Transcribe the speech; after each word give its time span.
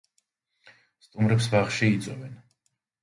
სტუმრებს 1.07 1.49
ბაღში 1.57 1.93
იწვევენ. 1.99 2.35